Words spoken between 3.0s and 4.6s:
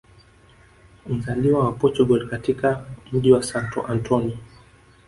mji wa Santo Antonio